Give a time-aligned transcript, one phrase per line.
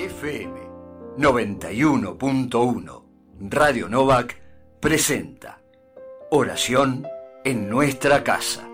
[0.00, 0.54] FM
[1.18, 3.02] 91.1
[3.50, 4.34] Radio Novak
[4.80, 5.60] presenta
[6.30, 7.06] Oración
[7.44, 8.66] en nuestra casa.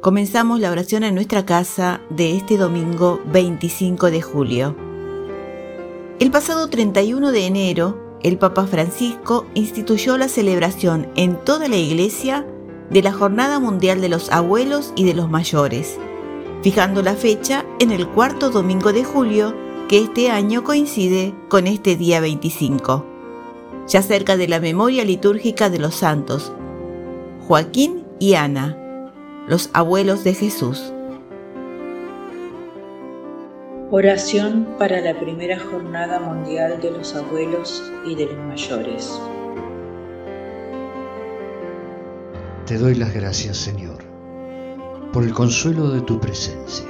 [0.00, 4.76] Comenzamos la oración en nuestra casa de este domingo 25 de julio.
[6.20, 12.46] El pasado 31 de enero el Papa Francisco instituyó la celebración en toda la Iglesia
[12.90, 15.98] de la Jornada Mundial de los Abuelos y de los Mayores,
[16.62, 19.54] fijando la fecha en el cuarto domingo de julio,
[19.88, 23.04] que este año coincide con este día 25,
[23.86, 26.52] ya cerca de la memoria litúrgica de los santos
[27.48, 28.76] Joaquín y Ana,
[29.46, 30.92] los abuelos de Jesús.
[33.90, 39.18] Oración para la primera Jornada Mundial de los Abuelos y de los Mayores.
[42.66, 43.96] Te doy las gracias, Señor,
[45.10, 46.84] por el consuelo de tu presencia.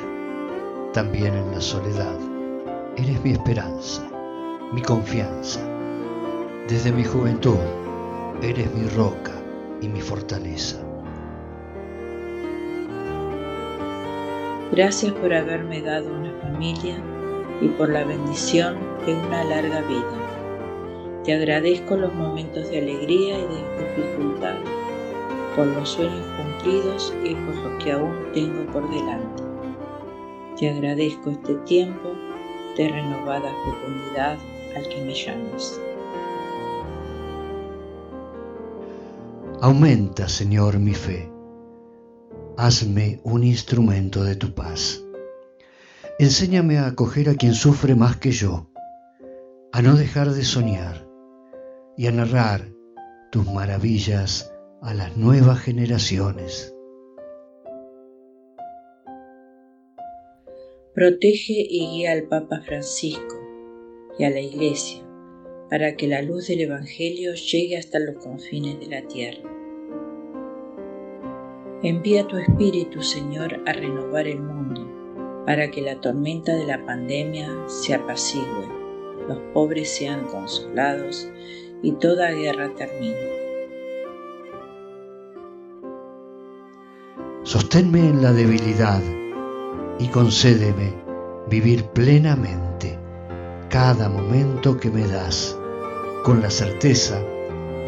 [0.92, 2.18] También en la soledad,
[2.96, 4.02] eres mi esperanza,
[4.72, 5.60] mi confianza.
[6.66, 7.58] Desde mi juventud,
[8.42, 9.40] eres mi roca
[9.80, 10.87] y mi fortaleza.
[14.70, 17.02] Gracias por haberme dado una familia
[17.62, 21.22] y por la bendición de una larga vida.
[21.24, 24.56] Te agradezco los momentos de alegría y de dificultad,
[25.56, 29.42] por los sueños cumplidos y por los que aún tengo por delante.
[30.58, 32.10] Te agradezco este tiempo
[32.76, 34.38] de renovada fecundidad
[34.76, 35.80] al que me llames.
[39.62, 41.37] Aumenta, Señor, mi fe
[42.58, 45.00] hazme un instrumento de tu paz.
[46.18, 48.68] Enséñame a acoger a quien sufre más que yo,
[49.72, 51.06] a no dejar de soñar
[51.96, 52.62] y a narrar
[53.30, 54.52] tus maravillas
[54.82, 56.74] a las nuevas generaciones.
[60.94, 63.36] Protege y guía al Papa Francisco
[64.18, 65.04] y a la Iglesia
[65.70, 69.57] para que la luz del Evangelio llegue hasta los confines de la tierra.
[71.80, 74.84] Envía tu Espíritu, Señor, a renovar el mundo,
[75.46, 78.66] para que la tormenta de la pandemia se apacigüe,
[79.28, 81.28] los pobres sean consolados
[81.80, 83.30] y toda guerra termine.
[87.44, 89.00] Sosténme en la debilidad
[90.00, 90.92] y concédeme
[91.48, 92.98] vivir plenamente
[93.68, 95.56] cada momento que me das,
[96.24, 97.22] con la certeza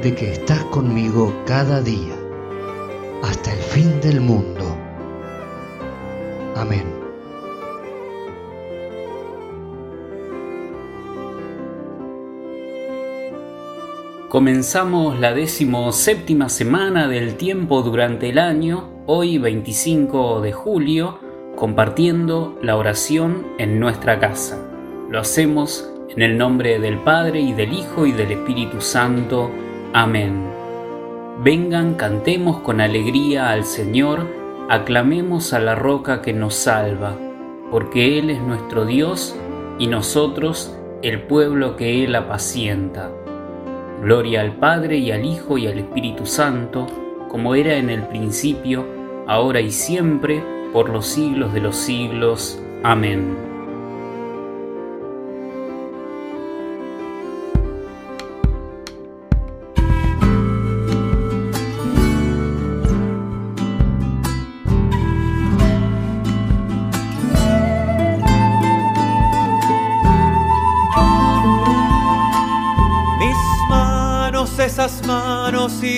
[0.00, 2.19] de que estás conmigo cada día
[3.22, 4.76] hasta el fin del mundo.
[6.56, 7.00] Amén.
[14.28, 15.34] Comenzamos la
[15.92, 21.18] séptima semana del tiempo durante el año, hoy 25 de julio,
[21.56, 24.56] compartiendo la oración en nuestra casa.
[25.10, 29.50] Lo hacemos en el nombre del Padre y del Hijo y del Espíritu Santo.
[29.92, 30.49] Amén.
[31.42, 34.26] Vengan, cantemos con alegría al Señor,
[34.68, 37.16] aclamemos a la roca que nos salva,
[37.70, 39.34] porque Él es nuestro Dios
[39.78, 43.10] y nosotros el pueblo que Él apacienta.
[44.02, 46.86] Gloria al Padre y al Hijo y al Espíritu Santo,
[47.30, 48.84] como era en el principio,
[49.26, 52.60] ahora y siempre, por los siglos de los siglos.
[52.82, 53.49] Amén.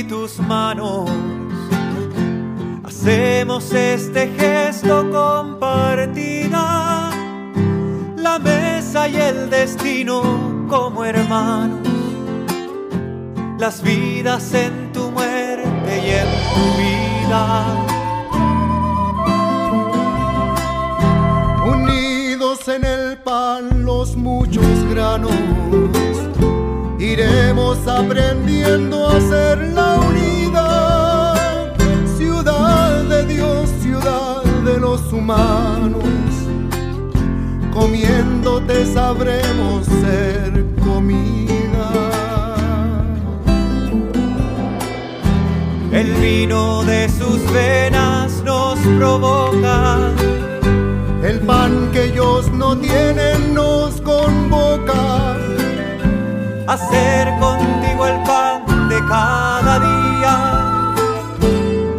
[0.05, 1.11] Tus manos.
[2.85, 6.61] Hacemos este gesto compartida,
[8.17, 10.23] la mesa y el destino
[10.69, 11.89] como hermanos,
[13.59, 17.67] las vidas en tu muerte y en tu vida.
[21.67, 25.33] Unidos en el pan los muchos granos
[27.03, 31.73] iremos aprendiendo a ser la unidad,
[32.17, 36.05] ciudad de Dios, ciudad de los humanos.
[37.73, 41.91] Comiéndote sabremos ser comida.
[45.91, 49.99] El vino de sus venas nos provoca.
[51.25, 55.32] El pan que ellos no tienen nos convoca
[56.73, 60.95] hacer contigo el pan de cada día.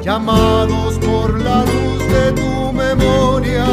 [0.01, 3.65] Llamados por la luz de tu memoria,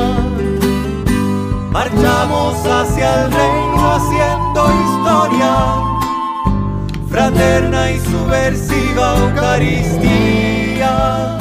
[1.70, 5.54] marchamos hacia el reino haciendo historia,
[7.08, 11.39] fraterna y subversiva Eucaristía.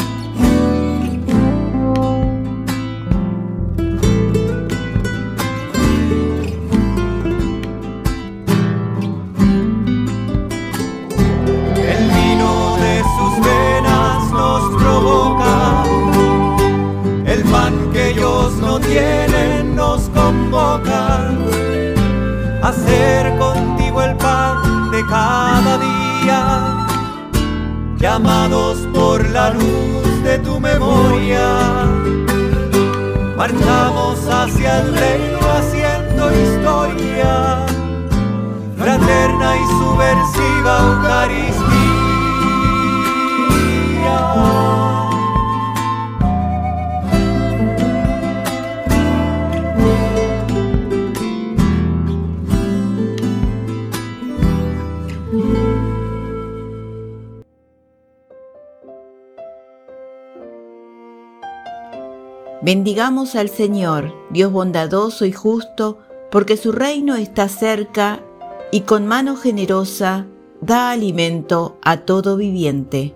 [25.09, 26.85] Cada día,
[27.97, 31.88] llamados por la luz de tu memoria.
[33.35, 37.65] Marchamos hacia el reino haciendo historia,
[38.77, 41.58] fraterna y subversiva Eucaristía.
[62.71, 65.98] Bendigamos al Señor, Dios bondadoso y justo,
[66.30, 68.24] porque su reino está cerca
[68.71, 70.27] y con mano generosa
[70.62, 73.16] da alimento a todo viviente.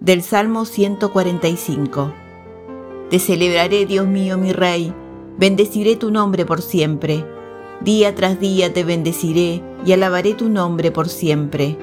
[0.00, 2.14] Del Salmo 145.
[3.10, 4.94] Te celebraré, Dios mío, mi Rey,
[5.36, 7.26] bendeciré tu nombre por siempre.
[7.82, 11.76] Día tras día te bendeciré y alabaré tu nombre por siempre.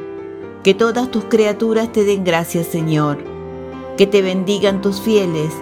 [0.64, 3.20] Que todas tus criaturas te den gracias, Señor.
[3.96, 5.54] Que te bendigan tus fieles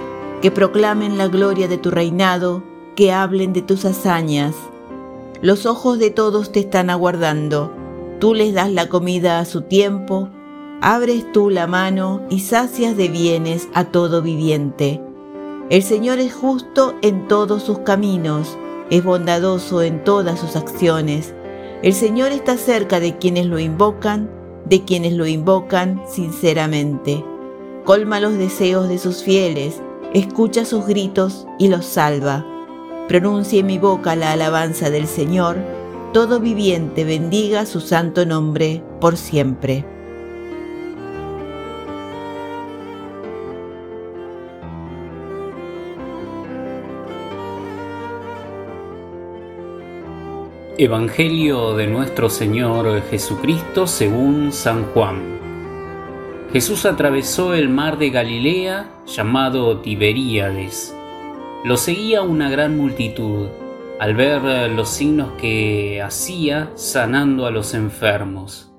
[0.42, 2.64] que proclamen la gloria de tu reinado,
[2.96, 4.56] que hablen de tus hazañas.
[5.42, 7.72] Los ojos de todos te están aguardando,
[8.20, 10.30] tú les das la comida a su tiempo,
[10.82, 15.02] abres tú la mano y sacias de bienes a todo viviente.
[15.70, 18.58] El Señor es justo en todos sus caminos,
[18.90, 21.34] es bondadoso en todas sus acciones.
[21.82, 24.30] El Señor está cerca de quienes lo invocan,
[24.66, 27.24] de quienes lo invocan sinceramente.
[27.86, 29.82] Colma los deseos de sus fieles,
[30.14, 32.46] escucha sus gritos y los salva.
[33.08, 35.58] Pronuncie en mi boca la alabanza del Señor,
[36.14, 39.86] todo viviente bendiga su santo nombre por siempre.
[50.78, 55.41] Evangelio de nuestro Señor Jesucristo según San Juan.
[56.54, 60.94] Jesús atravesó el mar de Galilea llamado Tiberíades.
[61.64, 63.48] Lo seguía una gran multitud
[64.02, 68.70] al ver los signos que hacía sanando a los enfermos.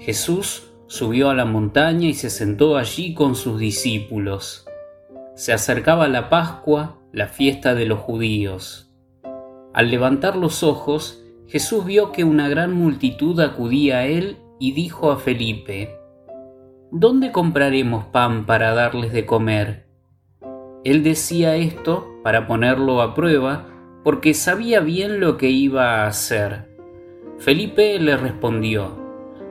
[0.00, 4.66] Jesús subió a la montaña y se sentó allí con sus discípulos.
[5.36, 8.90] Se acercaba la Pascua, la fiesta de los judíos.
[9.72, 15.12] Al levantar los ojos, Jesús vio que una gran multitud acudía a él y dijo
[15.12, 16.00] a Felipe,
[16.90, 19.86] ¿dónde compraremos pan para darles de comer?
[20.84, 23.66] Él decía esto para ponerlo a prueba,
[24.04, 26.70] porque sabía bien lo que iba a hacer.
[27.38, 28.96] Felipe le respondió,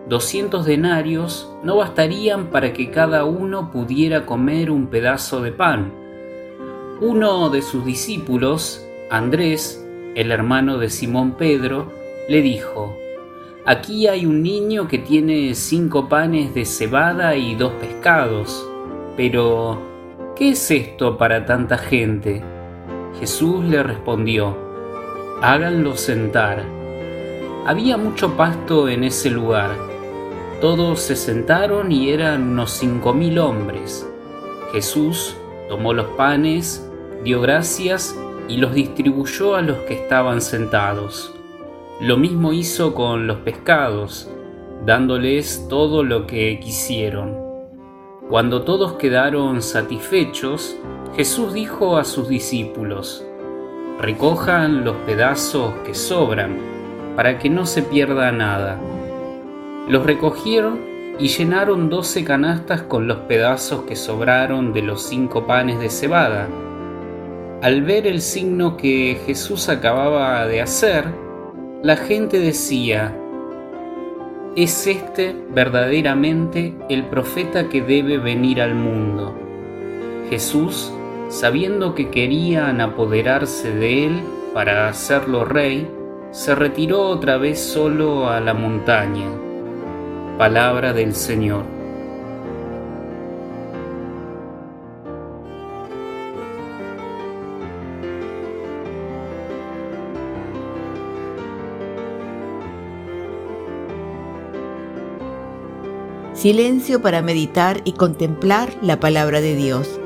[0.07, 5.93] doscientos denarios no bastarían para que cada uno pudiera comer un pedazo de pan.
[7.01, 11.91] Uno de sus discípulos, Andrés, el hermano de Simón Pedro,
[12.29, 12.97] le dijo,
[13.67, 18.63] Aquí hay un niño que tiene cinco panes de cebada y dos pescados.
[19.17, 19.81] Pero,
[20.35, 22.43] ¿qué es esto para tanta gente?
[23.19, 24.55] Jesús le respondió,
[25.41, 26.63] háganlo sentar.
[27.65, 29.71] Había mucho pasto en ese lugar.
[30.61, 34.07] Todos se sentaron y eran unos cinco mil hombres.
[34.73, 35.35] Jesús
[35.69, 36.87] tomó los panes,
[37.23, 38.15] dio gracias
[38.47, 41.34] y los distribuyó a los que estaban sentados
[42.01, 44.29] lo mismo hizo con los pescados,
[44.85, 47.37] dándoles todo lo que quisieron.
[48.29, 50.75] Cuando todos quedaron satisfechos,
[51.15, 53.25] Jesús dijo a sus discípulos,
[54.01, 56.57] recojan los pedazos que sobran,
[57.15, 58.77] para que no se pierda nada.
[59.87, 60.81] Los recogieron
[61.17, 66.49] y llenaron doce canastas con los pedazos que sobraron de los cinco panes de cebada.
[67.61, 71.24] Al ver el signo que Jesús acababa de hacer,
[71.85, 73.15] la gente decía,
[74.55, 79.37] ¿es este verdaderamente el profeta que debe venir al mundo?
[80.31, 80.91] Jesús,
[81.29, 85.87] sabiendo que querían apoderarse de él para hacerlo rey,
[86.31, 89.29] se retiró otra vez solo a la montaña.
[90.39, 91.74] Palabra del Señor.
[106.45, 109.99] Silencio para meditar y contemplar la palabra de Dios.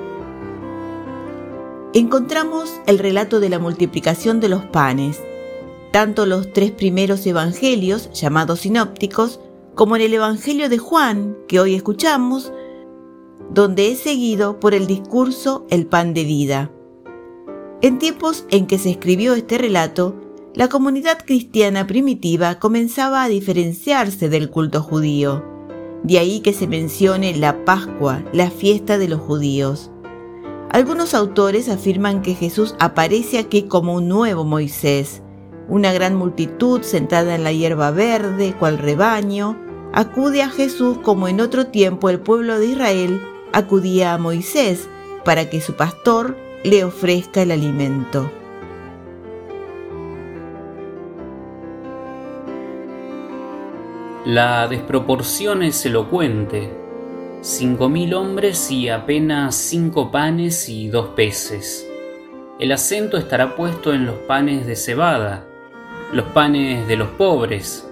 [1.94, 5.22] Encontramos el relato de la multiplicación de los panes,
[5.92, 9.42] tanto los tres primeros evangelios, llamados sinópticos,
[9.76, 12.54] como en el Evangelio de Juan, que hoy escuchamos,
[13.54, 16.72] donde es seguido por el discurso El pan de vida.
[17.82, 20.16] En tiempos en que se escribió este relato,
[20.56, 25.49] la comunidad cristiana primitiva comenzaba a diferenciarse del culto judío
[26.04, 29.92] de ahí que se mencione la Pascua, la fiesta de los judíos.
[30.72, 35.22] Algunos autores afirman que Jesús aparece aquí como un nuevo Moisés.
[35.68, 39.58] Una gran multitud sentada en la hierba verde, cual rebaño,
[39.94, 43.22] acude a Jesús como en otro tiempo el pueblo de Israel
[43.54, 44.88] acudía a Moisés
[45.26, 48.32] para que su pastor le ofrezca el alimento.
[54.32, 56.72] La desproporción es elocuente.
[57.42, 61.90] Cinco mil hombres y apenas cinco panes y dos peces.
[62.60, 65.48] El acento estará puesto en los panes de cebada,
[66.14, 67.90] los panes de los pobres,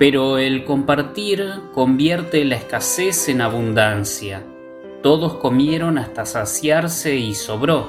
[0.00, 4.42] pero el compartir convierte la escasez en abundancia.
[5.00, 7.88] Todos comieron hasta saciarse y sobró.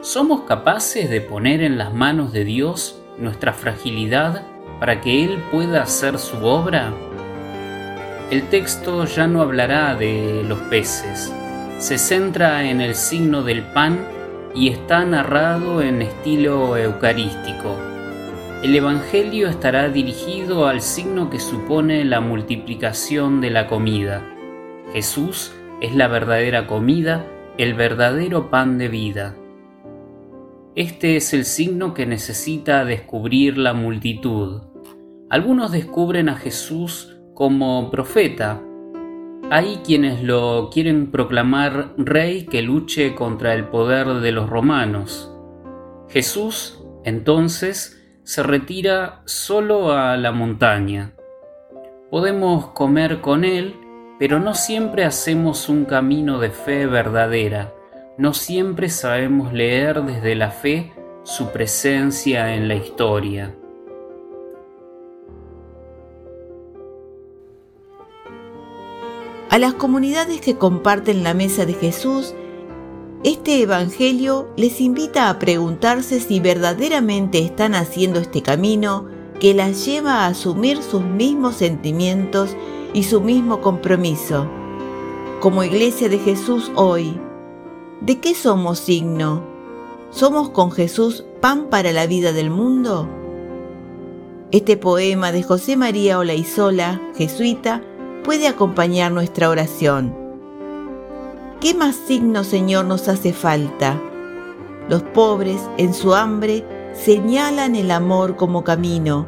[0.00, 4.46] ¿Somos capaces de poner en las manos de Dios nuestra fragilidad
[4.82, 6.92] para que Él pueda hacer su obra?
[8.32, 11.32] El texto ya no hablará de los peces,
[11.78, 14.04] se centra en el signo del pan
[14.56, 17.76] y está narrado en estilo eucarístico.
[18.64, 24.34] El Evangelio estará dirigido al signo que supone la multiplicación de la comida.
[24.92, 27.24] Jesús es la verdadera comida,
[27.56, 29.36] el verdadero pan de vida.
[30.74, 34.71] Este es el signo que necesita descubrir la multitud.
[35.32, 38.60] Algunos descubren a Jesús como profeta.
[39.50, 45.34] Hay quienes lo quieren proclamar rey que luche contra el poder de los romanos.
[46.10, 51.14] Jesús, entonces, se retira solo a la montaña.
[52.10, 53.74] Podemos comer con él,
[54.18, 57.72] pero no siempre hacemos un camino de fe verdadera.
[58.18, 63.54] No siempre sabemos leer desde la fe su presencia en la historia.
[69.52, 72.32] A las comunidades que comparten la mesa de Jesús,
[73.22, 79.04] este Evangelio les invita a preguntarse si verdaderamente están haciendo este camino
[79.40, 82.56] que las lleva a asumir sus mismos sentimientos
[82.94, 84.48] y su mismo compromiso.
[85.40, 87.20] Como iglesia de Jesús hoy,
[88.00, 89.44] ¿de qué somos signo?
[90.08, 93.06] ¿Somos con Jesús pan para la vida del mundo?
[94.50, 97.82] Este poema de José María Olaizola, jesuita,
[98.22, 100.14] puede acompañar nuestra oración.
[101.60, 104.00] ¿Qué más signo, Señor, nos hace falta?
[104.88, 109.26] Los pobres, en su hambre, señalan el amor como camino.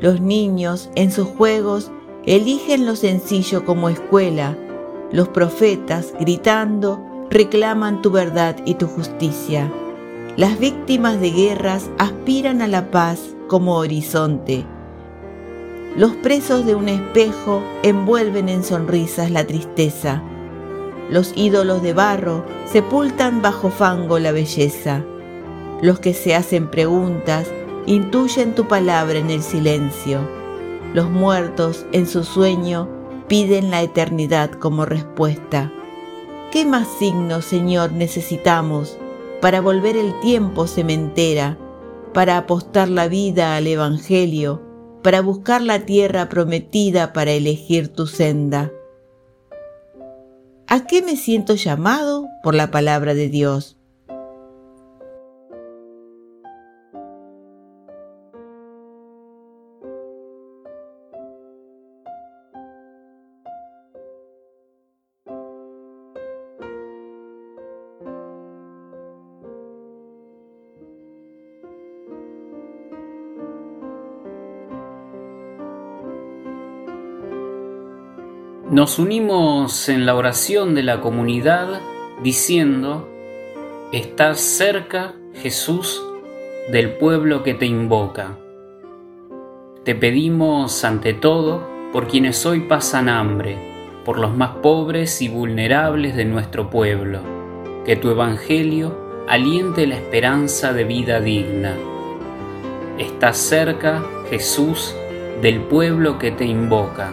[0.00, 1.90] Los niños, en sus juegos,
[2.24, 4.56] eligen lo sencillo como escuela.
[5.12, 7.00] Los profetas, gritando,
[7.30, 9.70] reclaman tu verdad y tu justicia.
[10.36, 14.66] Las víctimas de guerras aspiran a la paz como horizonte.
[15.96, 20.22] Los presos de un espejo envuelven en sonrisas la tristeza.
[21.08, 25.02] Los ídolos de barro sepultan bajo fango la belleza.
[25.80, 27.50] Los que se hacen preguntas
[27.86, 30.20] intuyen tu palabra en el silencio.
[30.92, 32.90] Los muertos en su sueño
[33.26, 35.72] piden la eternidad como respuesta.
[36.52, 38.98] ¿Qué más signos, Señor, necesitamos
[39.40, 41.56] para volver el tiempo sementera,
[42.12, 44.65] para apostar la vida al Evangelio?
[45.02, 48.72] Para buscar la tierra prometida para elegir tu senda.
[50.66, 53.75] ¿A qué me siento llamado por la palabra de Dios?
[78.70, 81.80] Nos unimos en la oración de la comunidad
[82.24, 83.08] diciendo,
[83.92, 86.02] Estás cerca, Jesús,
[86.72, 88.36] del pueblo que te invoca.
[89.84, 93.56] te pedimos ante todo por quienes hoy pasan hambre,
[94.04, 97.20] por los más pobres y vulnerables de nuestro pueblo,
[97.84, 101.76] que tu Evangelio aliente la esperanza de vida digna.
[102.98, 104.92] Estás cerca, Jesús,
[105.40, 107.12] del pueblo que te invoca.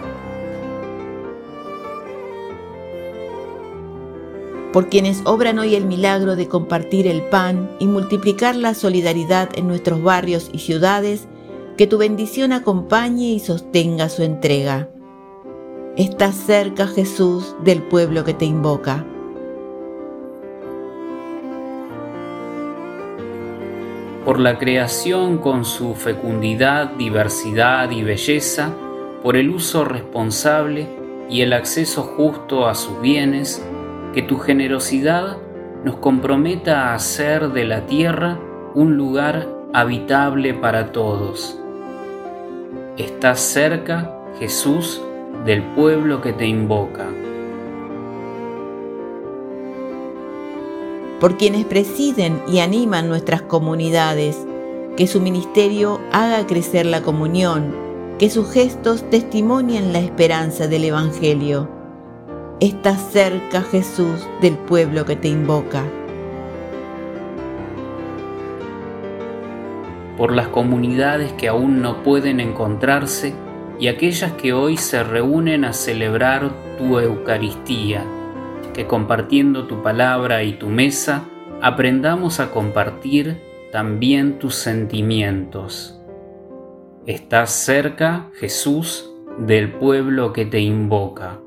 [4.74, 9.68] Por quienes obran hoy el milagro de compartir el pan y multiplicar la solidaridad en
[9.68, 11.28] nuestros barrios y ciudades,
[11.78, 14.90] que tu bendición acompañe y sostenga su entrega.
[15.96, 19.06] Estás cerca, Jesús, del pueblo que te invoca.
[24.26, 28.72] Por la creación con su fecundidad, diversidad y belleza,
[29.22, 30.88] por el uso responsable
[31.30, 33.64] y el acceso justo a sus bienes,
[34.14, 35.38] que tu generosidad
[35.84, 38.40] nos comprometa a hacer de la tierra
[38.74, 41.60] un lugar habitable para todos
[42.98, 45.02] Estás cerca, Jesús,
[45.46, 47.08] del pueblo que te invoca.
[51.20, 54.46] Por quienes presiden y animan nuestras comunidades,
[54.96, 57.74] que su ministerio haga crecer la comunión,
[58.20, 61.68] que sus gestos testimonien la esperanza del Evangelio.
[62.64, 65.84] Estás cerca, Jesús, del pueblo que te invoca.
[70.18, 73.34] por las comunidades que aún no pueden encontrarse
[73.80, 78.06] y aquellas que hoy se reúnen a celebrar tu Eucaristía,
[78.74, 81.26] que compartiendo tu palabra y tu mesa
[81.62, 83.42] aprendamos a compartir
[83.74, 86.00] también tus sentimientos.
[87.06, 91.43] Estás cerca, Jesús, del pueblo que te invoca.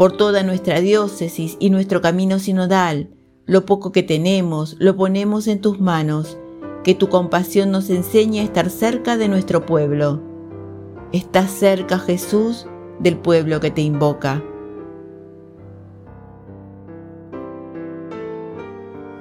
[0.00, 3.10] Por toda nuestra diócesis y nuestro camino sinodal,
[3.44, 6.38] lo poco que tenemos lo ponemos en tus manos,
[6.82, 10.22] que tu compasión nos enseñe a estar cerca de nuestro pueblo.
[11.12, 12.66] Estás cerca, Jesús,
[12.98, 14.42] del pueblo que te invoca.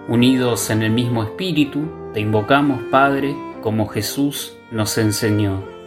[0.08, 1.82] Unidos en el mismo espíritu,
[2.14, 5.79] te invocamos, Padre, como Jesús nos enseñó.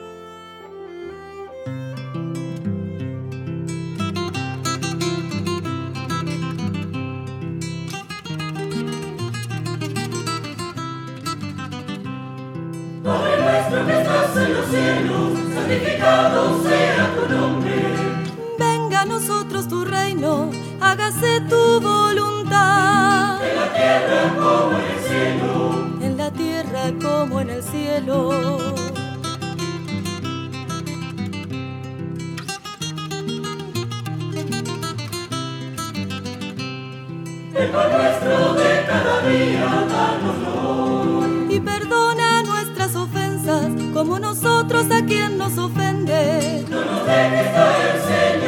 [20.92, 23.40] Hágase tu voluntad.
[23.42, 25.52] En la tierra como en el cielo.
[26.02, 28.30] En la tierra como en el cielo.
[37.54, 41.54] El pan nuestro de cada día, danoslo.
[41.54, 46.66] Y perdona nuestras ofensas, como nosotros a quien nos ofende.
[46.68, 48.41] No nos dejes caer, Señor.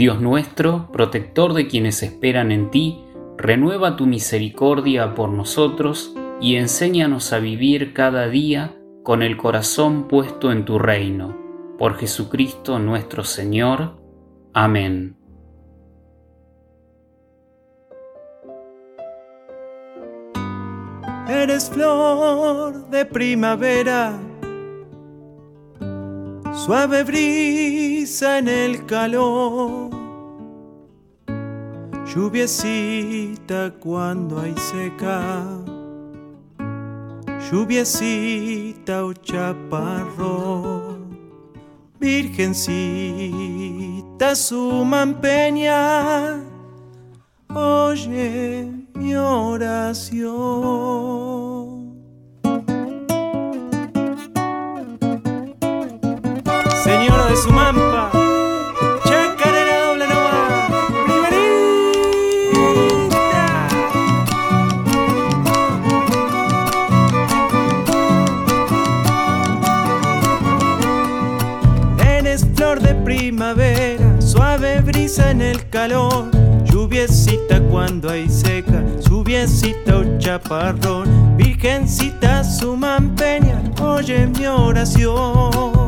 [0.00, 3.04] Dios nuestro, protector de quienes esperan en ti,
[3.36, 10.52] renueva tu misericordia por nosotros y enséñanos a vivir cada día con el corazón puesto
[10.52, 11.36] en tu reino.
[11.76, 13.99] Por Jesucristo nuestro Señor.
[14.52, 15.16] Amén.
[21.28, 24.18] Eres flor de primavera,
[26.52, 29.90] suave brisa en el calor,
[32.12, 35.44] lluviecita cuando hay seca
[37.50, 40.89] lluviecita o chaparro,
[42.00, 42.64] virgencita
[44.34, 46.42] su mampeña,
[47.54, 50.40] oye mi oración.
[56.82, 57.50] Señora de su
[75.18, 76.30] en el calor,
[76.64, 85.80] lluviecita cuando hay seca, lluviecita o chaparrón, virgencita su mampeña, oye mi oración.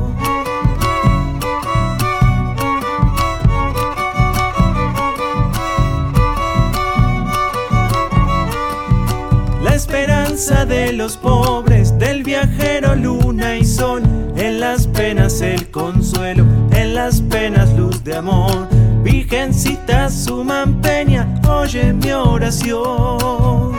[9.74, 14.02] esperanza de los pobres, del viajero luna y sol,
[14.36, 18.71] en las penas el consuelo, en las penas luz de amor.
[19.02, 23.72] Virgencita Sumampeña, oye mi oración.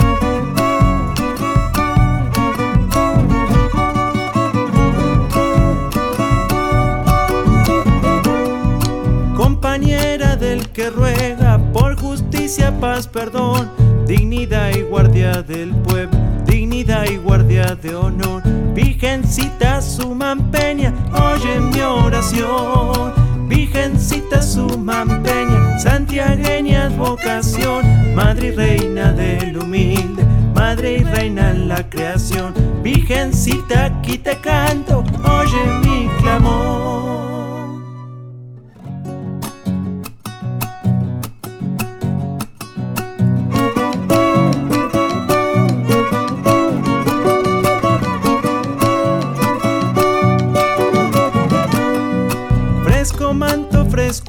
[9.36, 17.18] Compañera del que ruega por justicia, paz, perdón dignidad y guardia del pueblo, dignidad y
[17.18, 18.44] guardia de honor.
[18.74, 23.23] Virgencita Sumampeña, oye mi oración.
[23.56, 32.56] Virgencita Sumampeña, santiagueña vocación, madre y reina del humilde, madre y reina en la creación.
[32.82, 36.83] Virgencita, aquí te canto, oye mi clamor.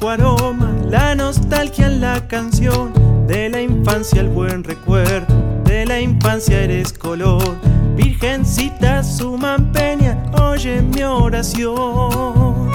[0.07, 2.91] Aroma, la nostalgia en la canción,
[3.27, 5.27] de la infancia el buen recuerdo,
[5.63, 7.43] de la infancia eres color,
[7.95, 12.71] Virgencita Sumampeña, oye mi oración.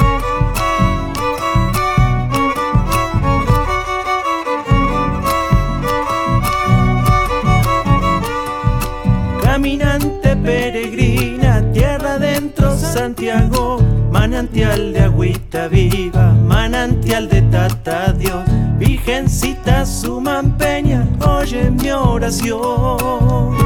[9.42, 13.78] Caminante peregrina, tierra adentro Santiago,
[14.30, 18.44] manantial de agüita viva, manantial de tata Dios,
[18.78, 23.56] Virgencita Sumampeña, oye mi oración.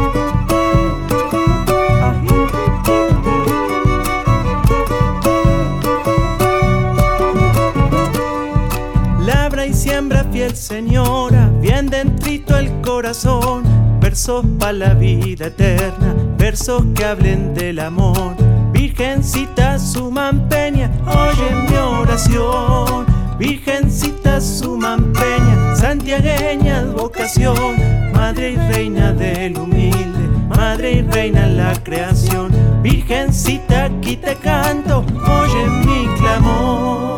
[9.20, 13.64] Labra y siembra fiel señora, bien dentrito el corazón,
[14.00, 23.06] versos para la vida eterna, versos que hablen del amor Virgencita Sumampeña, oye mi oración.
[23.38, 27.76] Virgencita Sumampeña, santiagueña vocación,
[28.12, 32.50] madre y reina del humilde, madre y reina en la creación.
[32.82, 37.14] Virgencita, aquí te canto, oye mi clamor.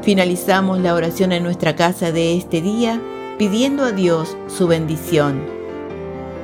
[0.00, 2.98] Finalizamos la oración en nuestra casa de este día
[3.40, 5.42] pidiendo a Dios su bendición.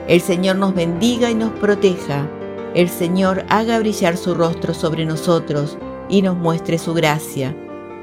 [0.08, 2.26] El Señor nos bendiga y nos proteja.
[2.74, 5.76] El Señor haga brillar su rostro sobre nosotros
[6.08, 7.54] y nos muestre su gracia.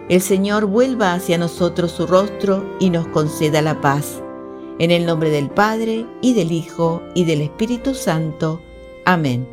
[0.10, 4.22] El Señor vuelva hacia nosotros su rostro y nos conceda la paz.
[4.78, 8.62] En el nombre del Padre, y del Hijo, y del Espíritu Santo.
[9.06, 9.53] Amén.